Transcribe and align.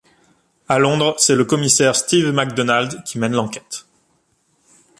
À 0.67 0.79
Londres, 0.79 1.13
c'est 1.19 1.35
le 1.35 1.45
commissaire 1.45 1.95
Steve 1.95 2.31
Mac 2.31 2.55
Donald 2.55 3.03
qui 3.03 3.19
mène 3.19 3.33
l’enquête. 3.33 3.85